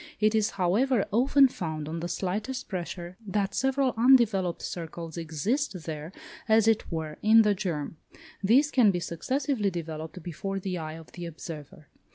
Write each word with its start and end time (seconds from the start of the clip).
It 0.19 0.33
is, 0.33 0.49
however, 0.57 1.05
often 1.11 1.47
found, 1.47 1.87
on 1.87 1.99
the 1.99 2.07
slightest 2.07 2.67
pressure, 2.67 3.17
that 3.27 3.53
several 3.53 3.93
undeveloped 3.95 4.63
circles 4.63 5.15
exist 5.15 5.83
there, 5.83 6.11
as 6.49 6.67
it 6.67 6.91
were, 6.91 7.19
in 7.21 7.43
the 7.43 7.53
germ; 7.53 7.97
these 8.43 8.71
can 8.71 8.89
be 8.89 8.99
successively 8.99 9.69
developed 9.69 10.23
before 10.23 10.59
the 10.59 10.79
eye 10.79 10.93
of 10.93 11.11
the 11.11 11.27
observer. 11.27 11.87